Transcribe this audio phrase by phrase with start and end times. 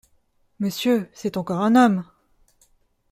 [0.57, 2.03] Monsieur, c’est encore un homme…